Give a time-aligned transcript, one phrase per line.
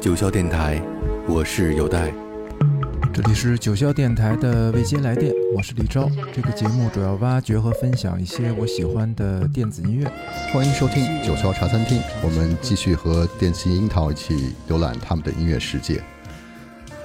[0.00, 0.80] 九霄电台，
[1.26, 2.14] 我是有代。
[3.12, 6.08] 这里是九霄电台的未接来电，我是李昭。
[6.32, 10.08] 这个节目主要挖掘和分享一些我喜欢的电子音乐。
[10.52, 16.00] 欢迎收听九霄茶餐厅，我们继续和电信樱桃一起浏览他们的音乐世界。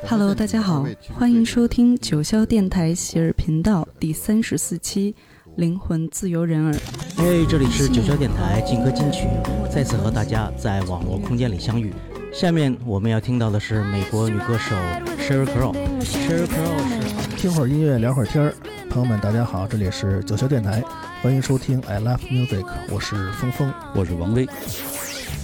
[0.08, 0.86] Hello，大家好，
[1.18, 5.14] 欢迎收听九霄电台喜儿频道第三十四期
[5.56, 6.74] 《灵魂自由人儿》。
[7.18, 9.28] 哎，这里是九霄电台劲歌金曲，
[9.74, 11.92] 再次和大家在网络空间里相遇。
[12.34, 14.76] 下面我们要听到的是美国女歌手
[15.20, 15.72] Sheryl Crow。
[16.02, 18.54] Sheryl Crow 是听会儿音乐，聊会儿天儿。
[18.90, 20.84] 朋友们，大家好，这里是九霄电台，
[21.22, 24.48] 欢迎收听 I Love Music，我是峰峰，我是王威。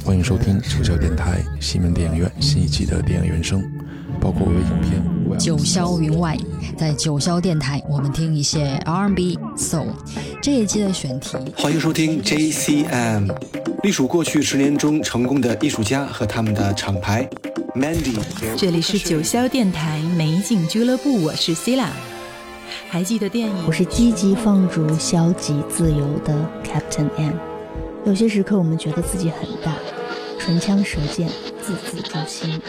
[0.04, 3.62] 欢迎收听九霄电台西门电影院新一期的电影原声，
[4.20, 5.38] 包括我的影片。
[5.38, 6.38] 九霄云外，
[6.78, 9.88] 在九霄电台，我们听一些 R&B、Soul。
[10.42, 13.30] 这一期的选题，欢迎收听 JCM，
[13.84, 17.30] 隶属过去十年中成功的艺术家和他们的厂牌
[17.76, 18.18] Mandy。
[18.58, 21.88] 这里是九霄电台美景俱乐部，我是 Cila。
[22.90, 23.56] 还记得电影？
[23.68, 26.34] 我是积极放逐、消极自由的
[26.64, 27.49] Captain M。
[28.06, 29.74] 有些时刻，我们觉得自己很大，
[30.40, 31.28] 唇枪舌剑，
[31.62, 32.62] 字字诛心。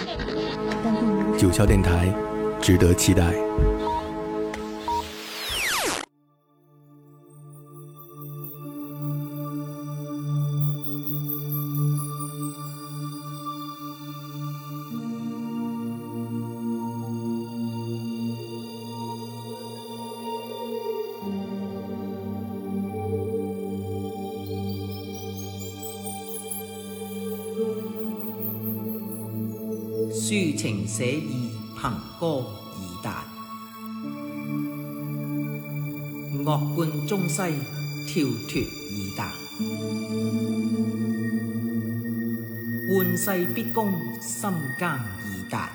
[1.38, 2.12] 九霄电台。
[2.60, 3.32] 值得期待。
[31.00, 32.44] 抒情写意，凭歌
[32.76, 33.24] 而达。
[36.44, 37.36] 乐贯中西，
[38.06, 39.32] 跳脱而达。
[42.94, 45.00] 玩世必恭，心间而
[45.48, 45.70] 达。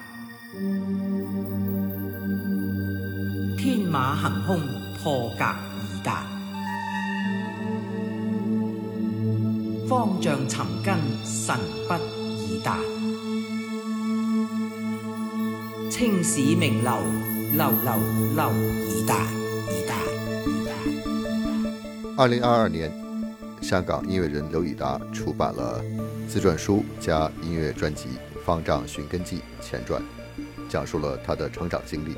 [3.57, 4.59] 天马行空，
[5.01, 5.55] 破格而
[6.03, 6.27] 达。
[9.87, 10.95] 方丈寻根，
[11.25, 11.57] 神
[11.87, 12.94] 不而达。
[15.97, 16.91] 青史名流，
[17.53, 17.93] 流流
[18.35, 19.15] 流而达。
[22.17, 22.91] 二零二二年，
[23.61, 25.81] 香港音乐人刘以达出版了
[26.27, 28.09] 自传书加音乐专辑
[28.45, 30.03] 《方丈寻根记》前传，
[30.67, 32.13] 讲述了他的成长经历。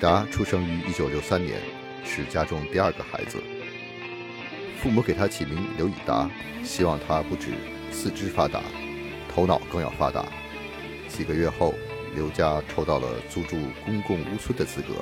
[0.00, 1.60] 达出生于1963年，
[2.04, 3.38] 是家中第二个孩子。
[4.82, 6.30] 父母给他起名刘以达，
[6.64, 7.50] 希望他不止
[7.92, 8.62] 四肢发达，
[9.28, 10.24] 头脑更要发达。
[11.06, 11.74] 几个月后，
[12.14, 14.94] 刘家抽到了租住公共屋村的资格。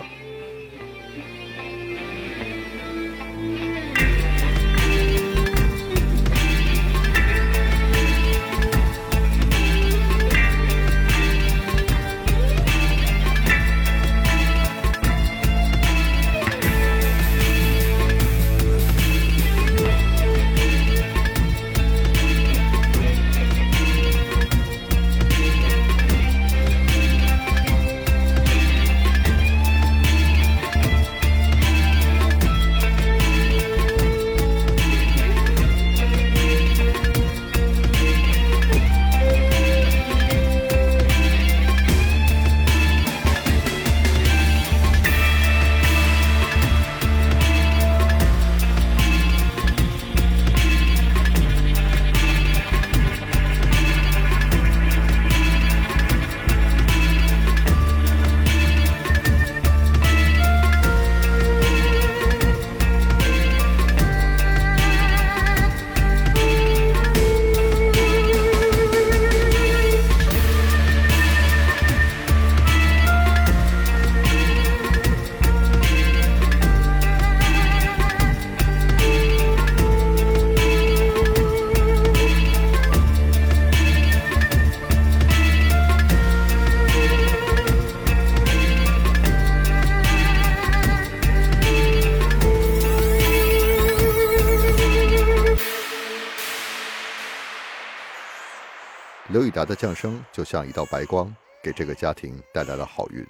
[99.68, 101.32] 的降生就像一道白光，
[101.62, 103.24] 给这个家庭带来了好运。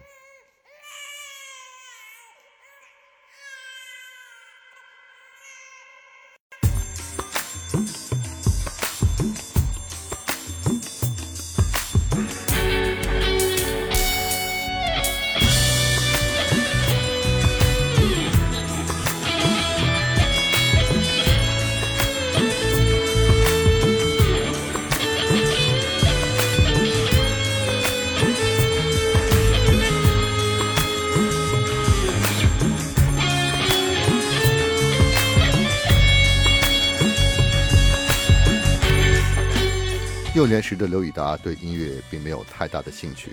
[41.19, 43.33] 达对音乐并没有太大的兴趣，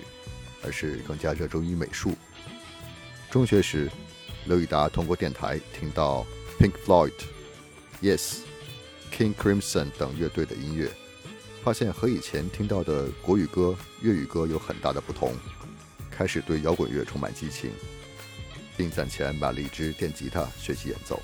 [0.60, 2.12] 而是更加热衷于美术。
[3.30, 3.88] 中学时，
[4.46, 6.26] 刘以达通过电台听到
[6.58, 7.12] Pink Floyd、
[8.02, 8.38] Yes、
[9.12, 10.90] King Crimson 等乐队的音乐，
[11.62, 15.32] 发现和以前听到的国语歌、粤语歌有很大的不同，
[16.10, 17.70] 开始对摇滚乐充满激情，
[18.76, 21.22] 并攒钱买了一支电吉他学习演奏。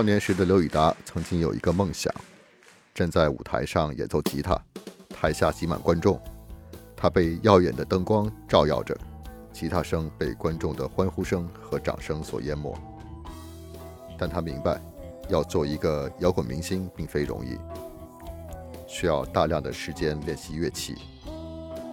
[0.00, 2.10] 少年时的刘以达曾经有一个梦想，
[2.94, 4.58] 站在舞台上演奏吉他，
[5.10, 6.18] 台下挤满观众，
[6.96, 8.96] 他被耀眼的灯光照耀着，
[9.52, 12.74] 吉他声被观众的欢呼声和掌声所淹没。
[14.18, 14.80] 但他明白，
[15.28, 17.58] 要做一个摇滚明星并非容易，
[18.86, 20.96] 需要大量的时间练习乐器，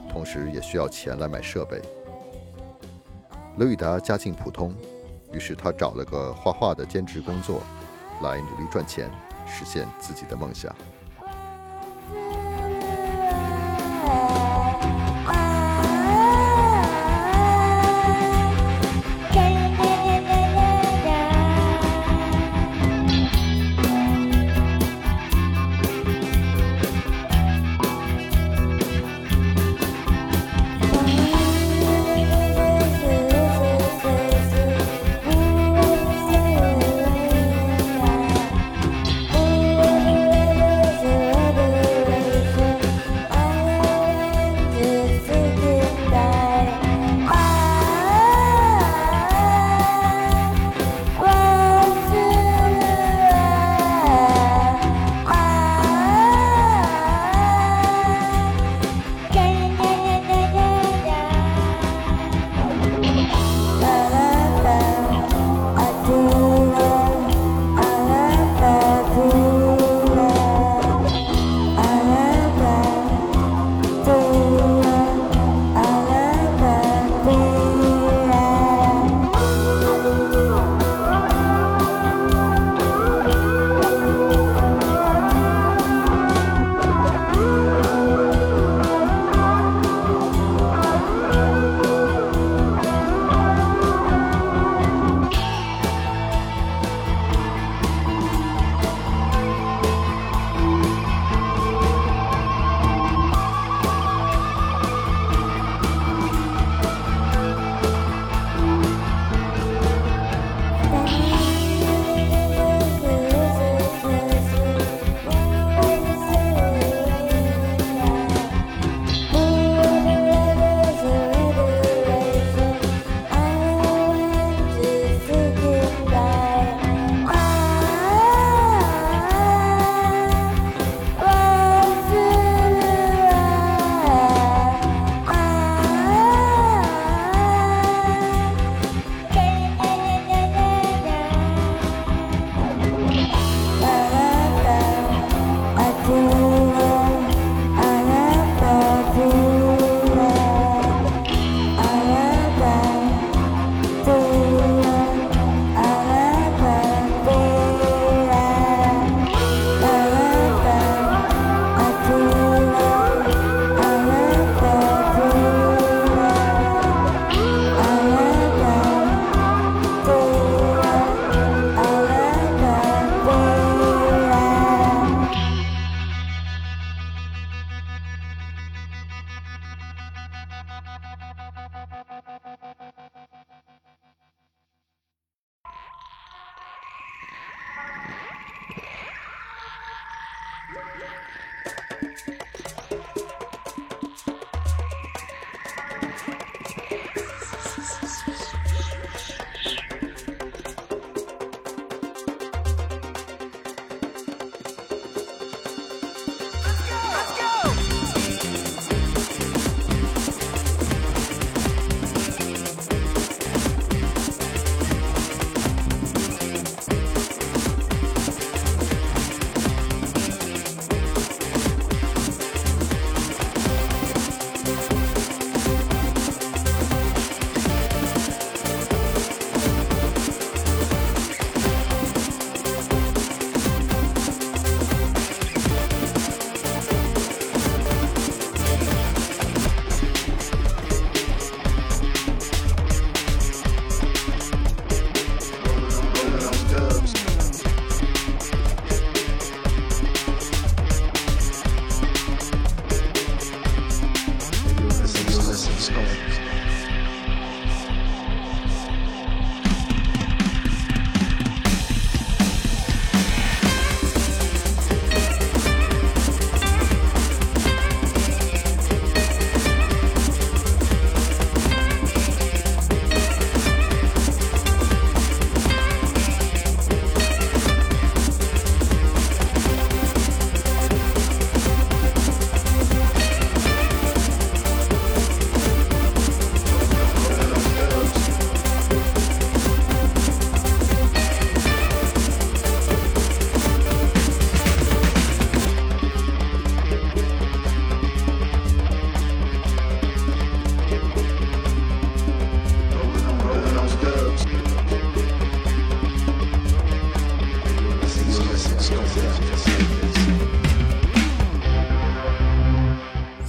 [0.09, 1.81] 同时也需要钱来买设备。
[3.57, 4.73] 刘以达家境普通，
[5.33, 7.61] 于是他找了个画画的兼职工作。
[8.21, 9.09] 来努力赚钱，
[9.45, 10.73] 实现自己的梦想。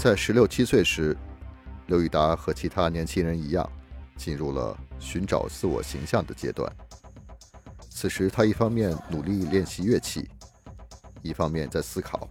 [0.09, 1.15] 在十六七岁时，
[1.89, 3.71] 刘以达和其他年轻人一样，
[4.17, 6.67] 进入了寻找自我形象的阶段。
[7.91, 10.27] 此时，他一方面努力练习乐器，
[11.21, 12.27] 一方面在思考：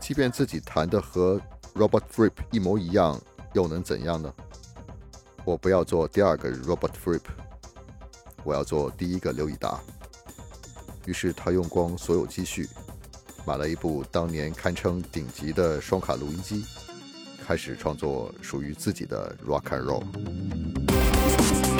[0.00, 1.38] 即便自己弹的和
[1.74, 3.20] Robert Fripp 一模一样，
[3.52, 4.32] 又能怎样呢？
[5.44, 7.24] 我不要做第二个 Robert Fripp，
[8.42, 9.78] 我要做第一个刘以达。
[11.04, 12.66] 于是，他用光所有积蓄，
[13.50, 16.64] 买了一部当年堪称顶级的双卡录音机，
[17.44, 21.79] 开始创作属于自己的 Rock and Roll。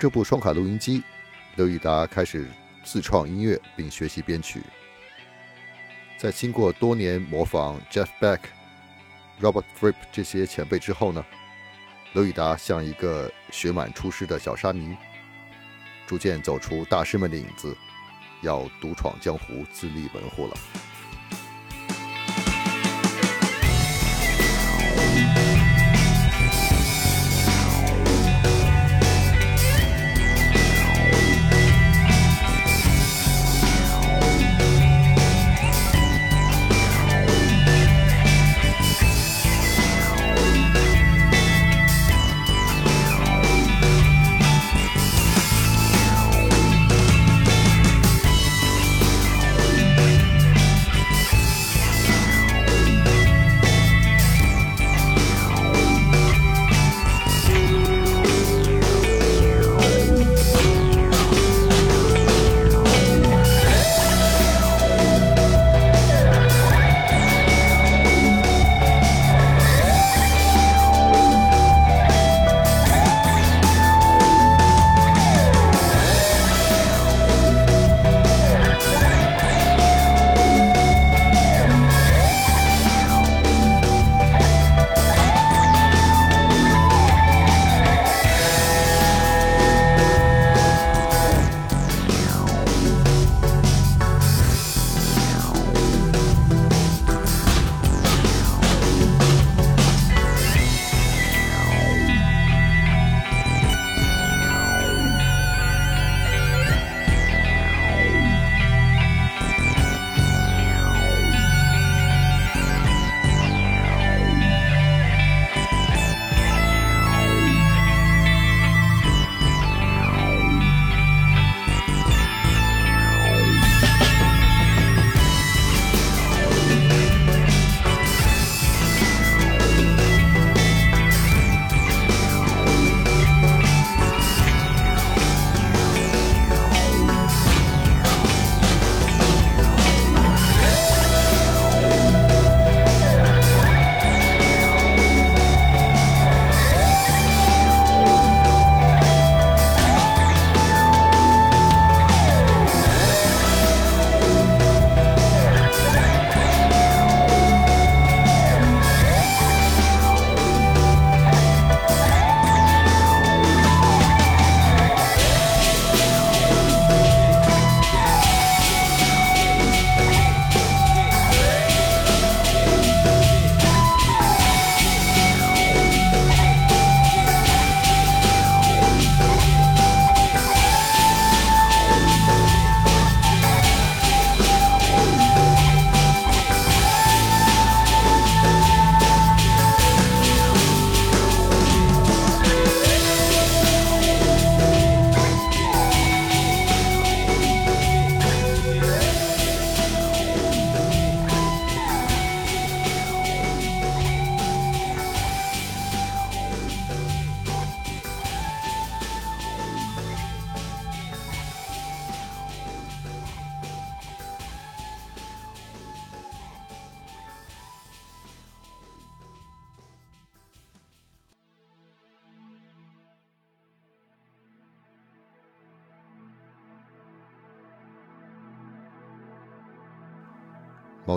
[0.00, 1.02] 这部双卡录音机，
[1.56, 2.48] 刘以达开始
[2.82, 4.62] 自创音乐并学习编曲。
[6.16, 8.38] 在经过多年模仿 Jeff Beck、
[9.42, 11.22] Robert Fripp 这些前辈之后呢，
[12.14, 14.96] 刘以达像一个学满出师的小沙弥，
[16.06, 17.76] 逐渐走出大师们的影子，
[18.40, 20.56] 要独闯江湖、自立门户了。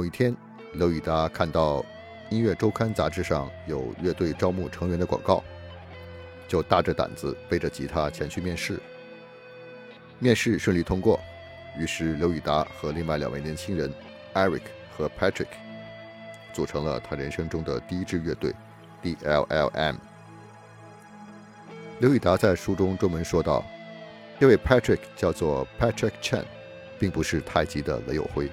[0.04, 0.36] 有一天，
[0.74, 1.78] 刘以达看到
[2.30, 5.42] 《音乐周刊》杂志上有乐队招募成员的广告，
[6.46, 8.82] 就大着胆子背着吉他前去面试。
[10.20, 11.18] 面试顺利通过，
[11.80, 13.89] 于是刘以达和另外两位年轻人
[14.34, 15.48] Eric 和 Patrick
[16.52, 18.54] 组成了他人生中的第一支乐队
[19.02, 19.96] DLLM。
[22.00, 23.63] 刘以达在书中专门说道
[24.38, 26.44] ：“这位 Patrick 叫做 Patrick Chen，
[27.00, 28.52] 并不是太极的雷有辉。”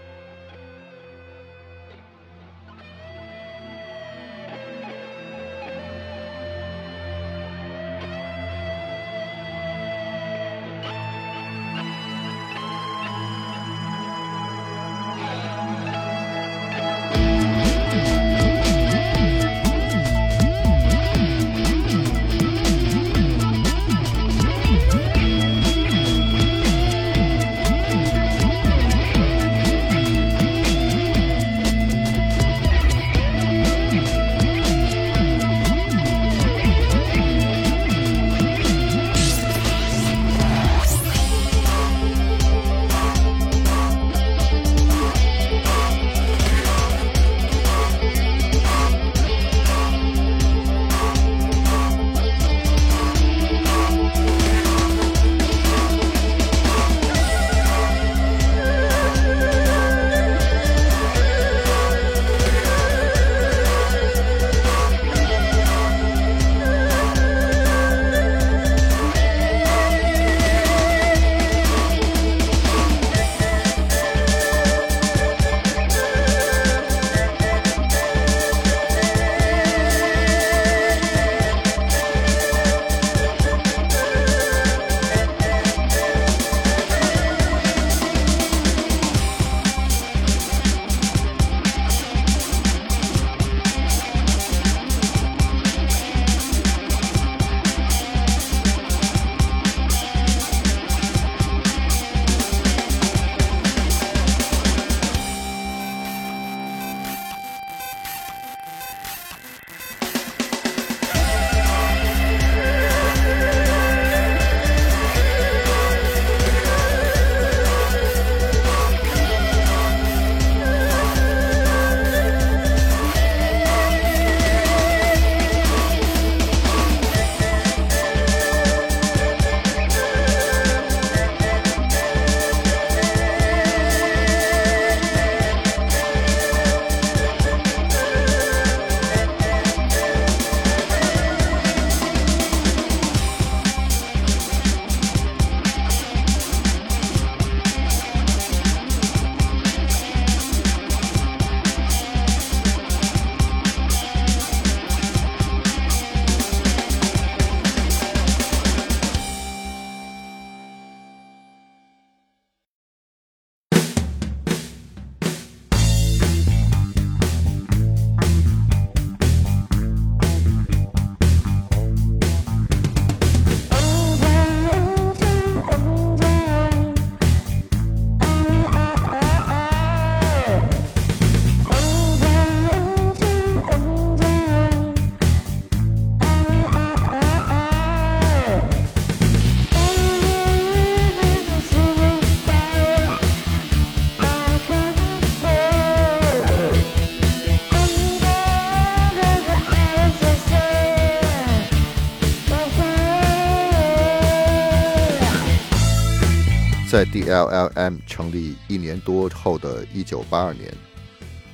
[206.91, 210.75] 在 DLLM 成立一年多后的一九八二年，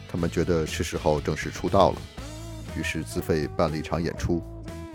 [0.09, 1.99] 他们觉得是时候正式出道了，
[2.75, 4.42] 于是自费办了一场演出。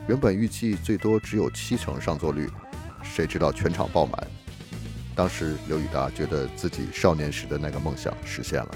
[0.07, 2.49] 原本预计最多只有七成上座率，
[3.03, 4.27] 谁知道全场爆满。
[5.13, 8.71] 当时刘以达觉得自己少年时的那个梦想实现了。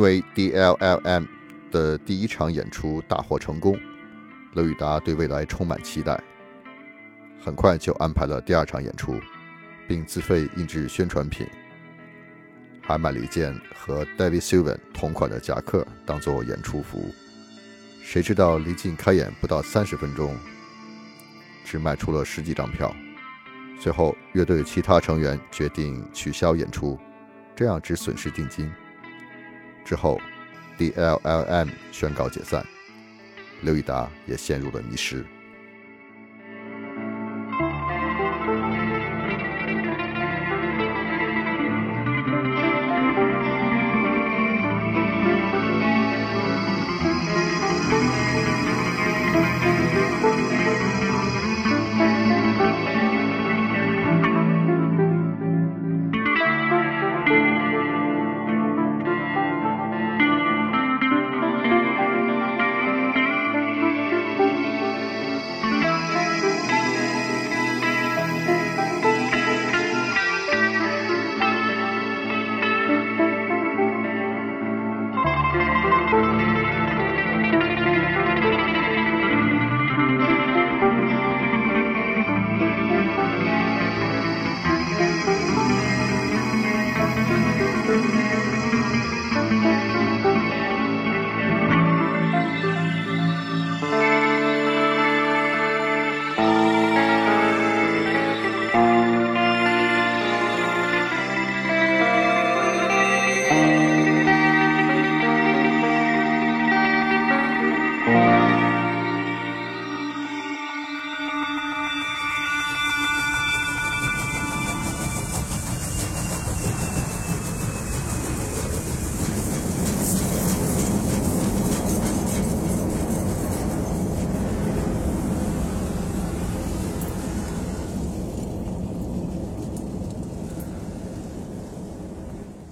[0.00, 1.26] 因为 D.L.L.M
[1.70, 3.78] 的第一场演出大获成功，
[4.54, 6.18] 刘宇达对未来充满期待，
[7.44, 9.20] 很快就安排了第二场演出，
[9.86, 11.46] 并自费印制宣传品，
[12.80, 17.04] 还买了一件和 David Sylvan 同款的夹克当做演出服。
[18.02, 20.34] 谁知道离近开演不到三十分钟，
[21.62, 22.90] 只卖出了十几张票。
[23.78, 26.98] 随后，乐队其他成员决定取消演出，
[27.54, 28.72] 这样只损失定金。
[29.90, 30.20] 之后
[30.78, 32.64] ，D.L.L.M 宣告解散，
[33.62, 35.26] 刘以达也陷入了迷失。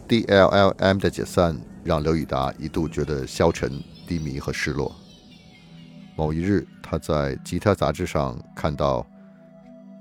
[0.08, 3.70] D.L.L.M 的解散让刘以达一度觉得消沉、
[4.06, 4.90] 低迷和失落。
[6.16, 9.06] 某一日，他在吉他杂志上看到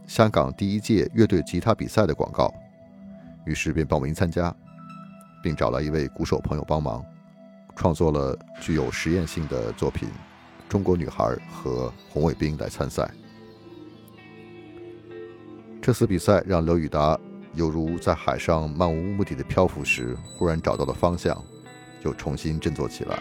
[0.08, 2.54] 香港第一届乐队吉他比赛的广告，
[3.46, 4.56] 于是便报名参加，
[5.44, 7.04] 并找来一位鼓手朋友帮忙，
[7.76, 10.08] 创作了具有实验性的作品
[10.70, 13.12] 《中国女孩》和《红卫兵》来参赛。
[15.82, 17.20] 这次比赛让刘宇达。
[17.54, 21.44] 犹如在海上漫无目的的漂浮时，忽然找到了方向，
[22.04, 23.20] 又重新振作起来。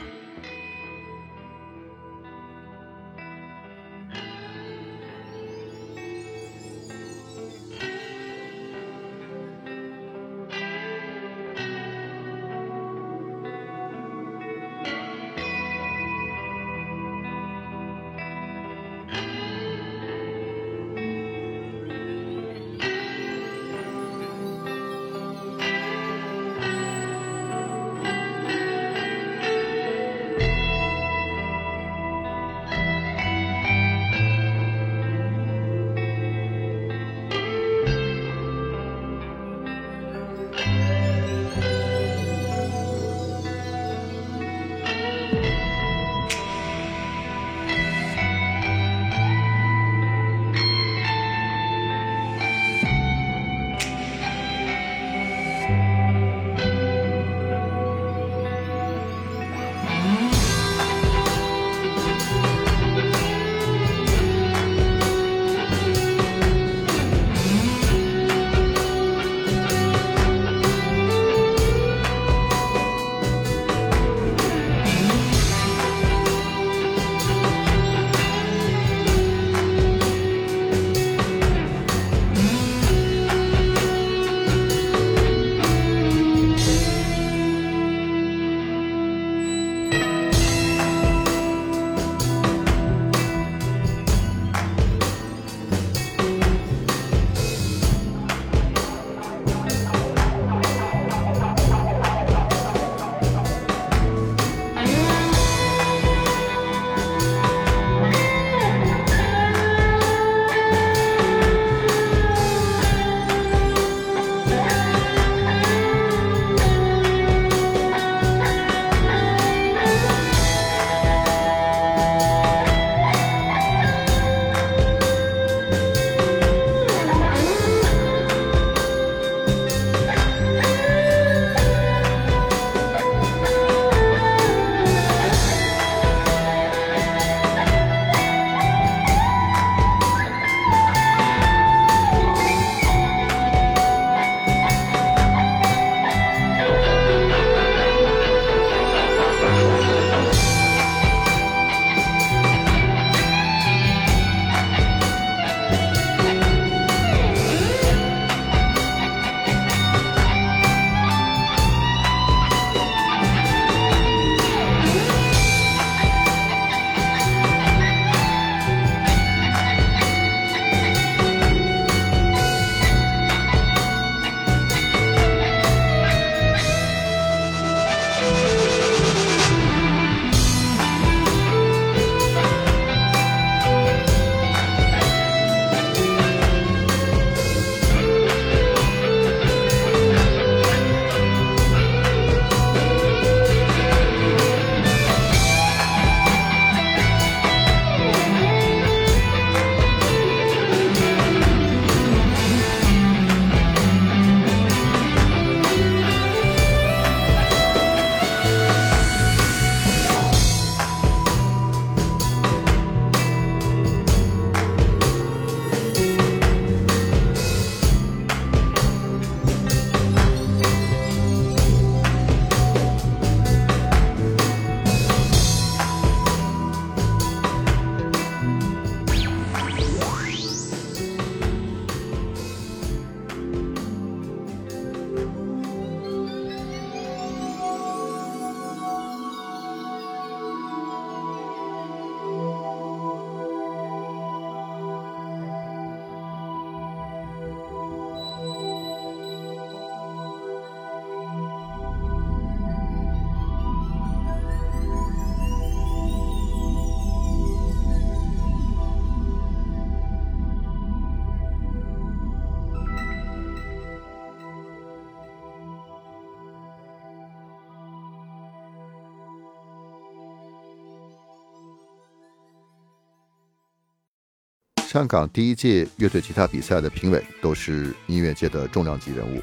[274.97, 279.43] 香港第一届乐队吉他比赛的评委都是音乐界的重量级人物，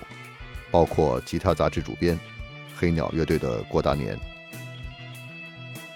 [0.71, 2.19] 包括吉他杂志主编
[2.75, 4.19] 黑鸟乐队的郭达年。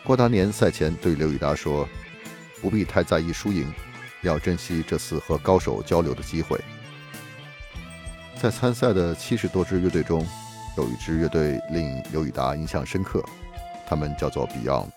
[0.04, 1.90] 郭达年赛前对刘宇达说
[2.62, 3.74] ：“不必太在意输赢，
[4.22, 6.62] 要珍惜这次和高手交流的机会。”
[8.40, 10.24] 在参赛的七十多支乐队中，
[10.78, 13.26] 有一支乐队令刘宇达印象深刻，
[13.88, 14.90] 他们叫做 Beyond。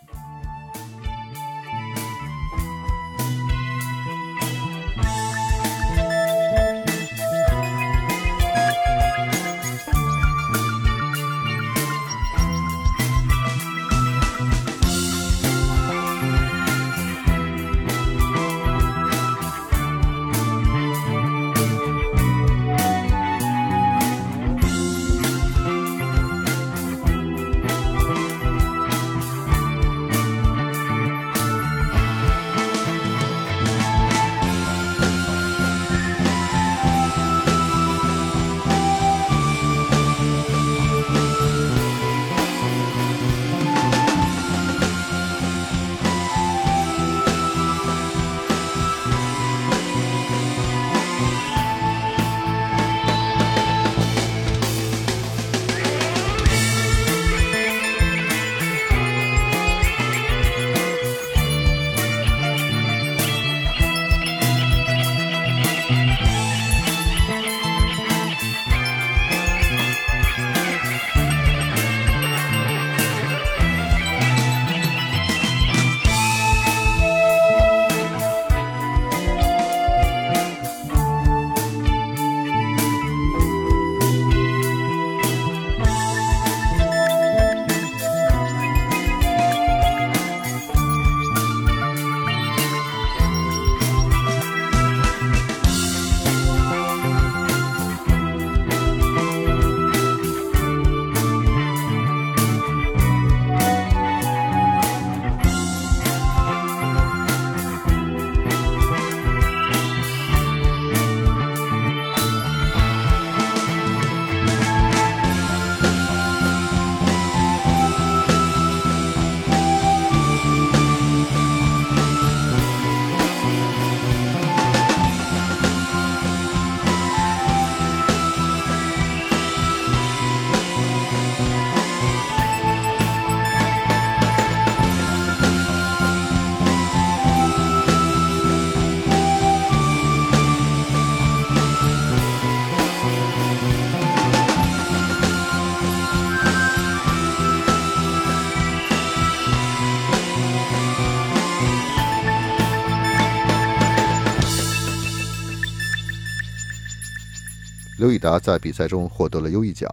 [158.00, 159.86] 刘以达在比赛中获得了优异奖，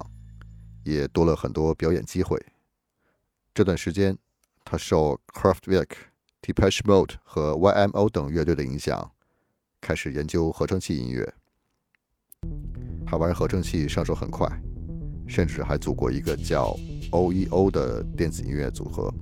[0.86, 2.42] 也多了很多表演机会。
[3.54, 4.18] 这段时间，
[4.64, 5.90] 他受 Kraftwerk、
[6.42, 9.12] Depeche Mode 和 YMO 等乐队的影响，
[9.82, 11.34] 开始研究合成器音乐。
[13.06, 14.48] 他玩合成器上手很快，
[15.28, 16.74] 甚至还组过一个叫
[17.12, 19.14] OEO 的电子音乐组合。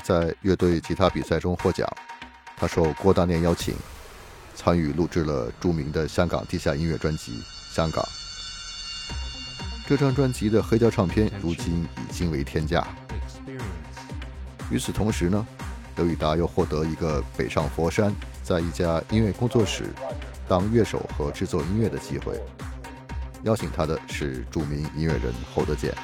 [0.00, 1.88] 在乐队吉他比赛中获奖，
[2.56, 3.74] 他受郭大念邀请，
[4.54, 7.32] 参与录制了著名的香港地下音乐专辑
[7.74, 8.02] 《香港》。
[9.86, 12.86] 这张专辑的黑胶唱片如今已经为天价。
[14.70, 15.46] 与此同时呢，
[15.96, 19.84] 刘以达又获得一个北上佛山，在一家音乐工作室
[20.46, 22.38] 当乐手和制作音乐的机会。
[23.44, 25.94] 邀请他的是著名音乐人侯德健。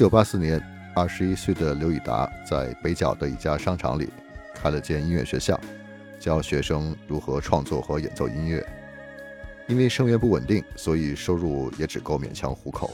[0.00, 0.58] 九八四年，
[0.94, 4.08] 二十一岁的刘以达在北角的一家商场里
[4.54, 5.60] 开了间音乐学校，
[6.18, 8.66] 教学生如何创作和演奏音乐。
[9.68, 12.90] 因为生源不稳定，所以收入也只够勉强糊口。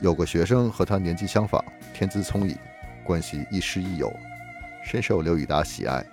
[0.00, 2.58] 有个学生和他年纪相仿，天资聪颖，
[3.04, 4.12] 关系亦师亦友，
[4.84, 6.04] 深受刘以达喜爱，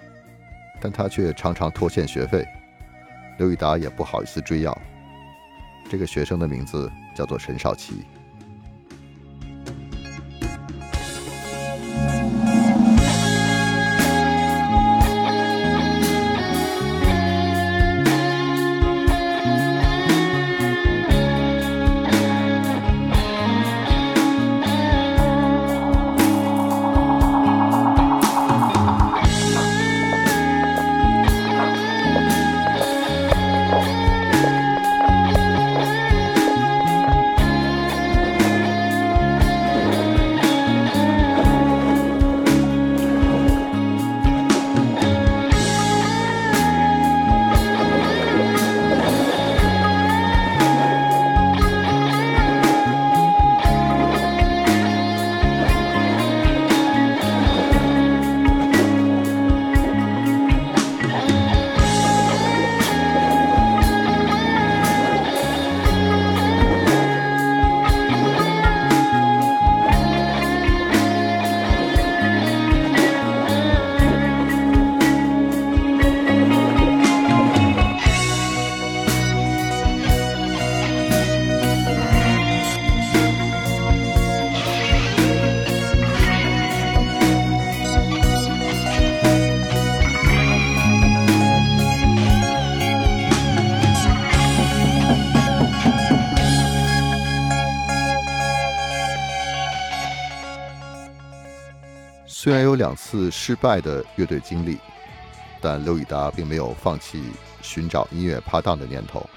[0.79, 2.47] 但他却常常拖欠学费，
[3.39, 4.81] 刘以达也不好意思追要。
[5.89, 8.05] 这个学生的名字叫做陈少奇。
[102.79, 104.77] 两次失败的乐队经历，
[105.59, 107.21] 但刘以达并没有放弃
[107.61, 109.29] 寻找音乐拍档的念头。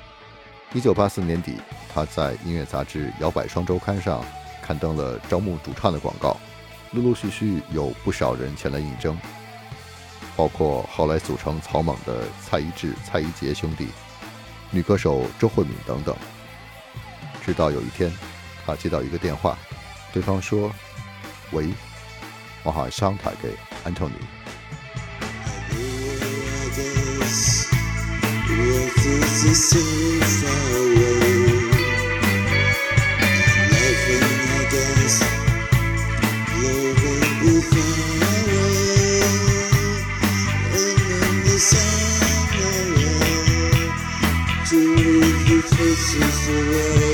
[0.73, 1.57] 一九八四年底，
[1.93, 4.25] 他在音乐杂志《摇摆双周刊》上
[4.63, 6.37] 刊登了招募主唱的广告，
[6.93, 9.19] 陆陆续续有不少人前来应征，
[10.37, 13.89] 包括后来组成草蜢的蔡一智、蔡一杰兄弟、
[14.71, 16.17] 女歌手周慧敏等等。
[17.45, 18.09] 直到有一天，
[18.65, 19.59] 他接到一个电话，
[20.13, 20.71] 对方说
[21.51, 21.69] ：“喂，
[22.63, 23.55] 我好像打给
[23.85, 24.15] 安东尼。”
[45.83, 47.12] What is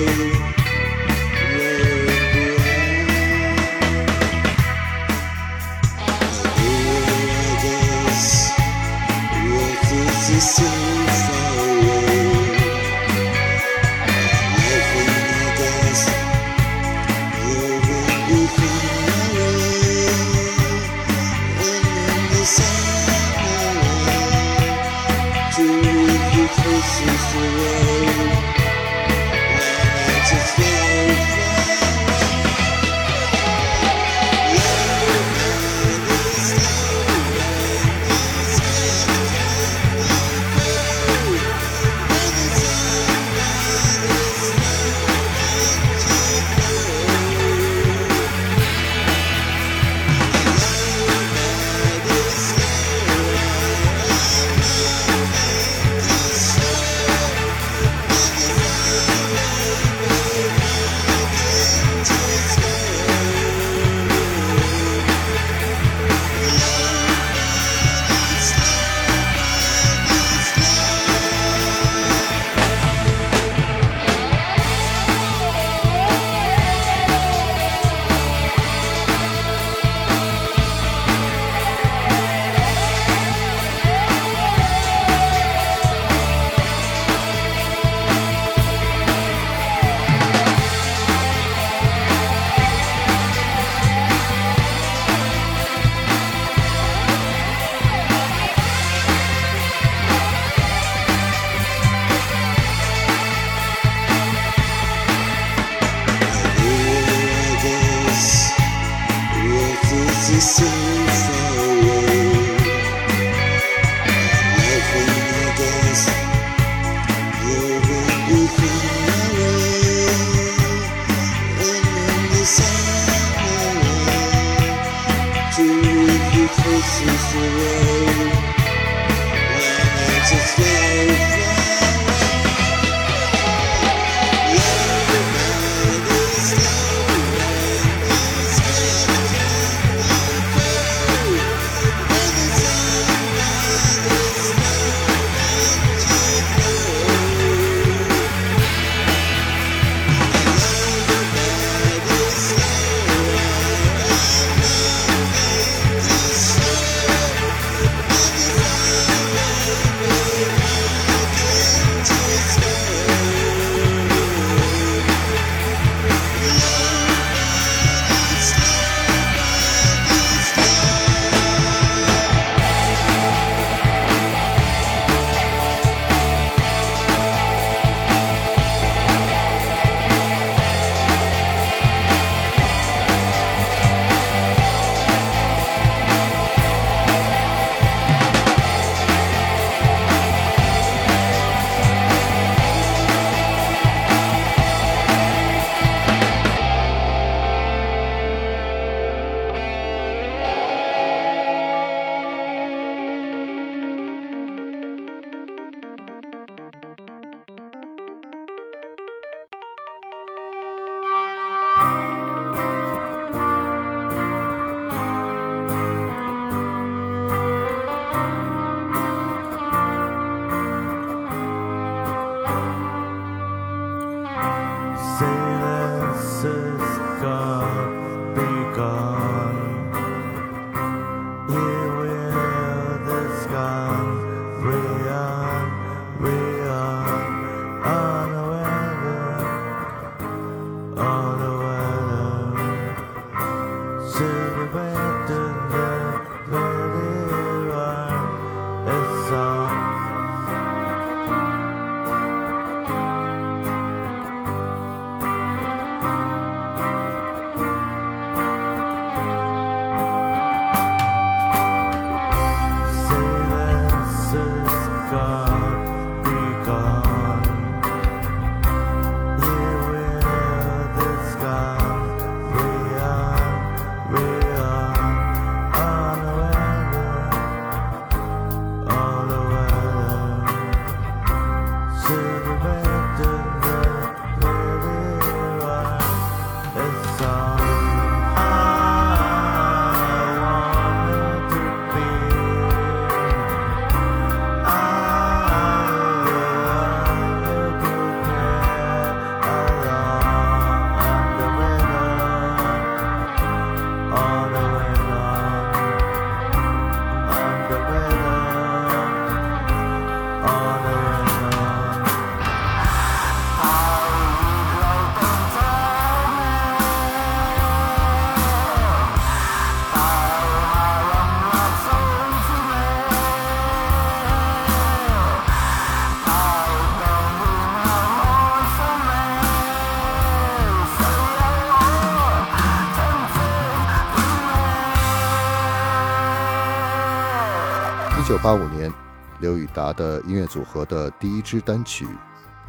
[339.49, 342.05] 刘以达的音乐组合的第一支单曲《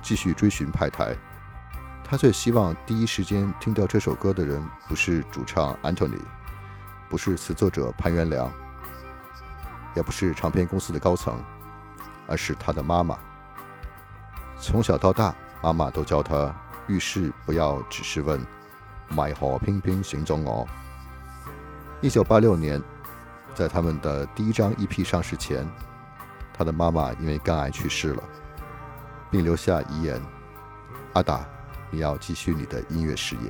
[0.02, 1.14] 继续追寻派台》，
[2.06, 6.22] 他最希望第一时间听到这首歌的人不是主唱 Anthony，
[7.10, 8.50] 不是词作者潘元良，
[9.94, 11.38] 也不是唱片公司的高层，
[12.28, 13.20] 而是他的妈妈。
[14.58, 16.56] 从小到大，妈妈都教他
[16.88, 18.40] 遇事不要只是问
[19.14, 20.66] “买何偏偏寻踪我”。
[22.00, 22.82] 一九八六年，
[23.54, 25.68] 在他们的第一张 EP 上市前，
[26.60, 28.24] 他的妈妈因为肝癌去世了，
[29.32, 30.22] 并留下遗言
[31.16, 31.48] ：“阿达，
[31.90, 33.50] 你要继续你的音乐事业。”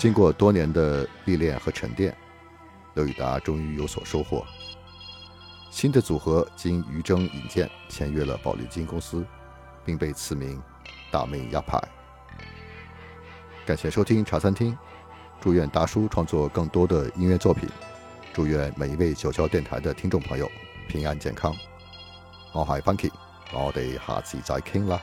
[0.00, 2.16] 经过多年的历练和沉淀，
[2.94, 4.42] 刘以达终于有所收获。
[5.70, 9.22] 新的组合经于征引荐，签约了宝丽金公司，
[9.84, 10.58] 并被赐名
[11.12, 11.78] “大妹亚派”。
[13.66, 14.74] 感谢收听茶餐厅，
[15.38, 17.68] 祝愿达叔创作更多的音乐作品，
[18.32, 20.50] 祝愿每一位九霄电台的听众朋友
[20.88, 21.54] 平安健康。
[22.54, 23.10] 我係 Funky，
[23.52, 24.98] 我哋下次再倾啦。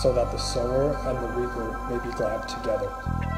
[0.00, 3.29] So that the sower and the reaper may be glad together.